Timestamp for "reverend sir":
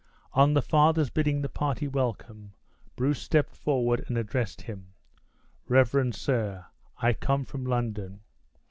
5.67-6.65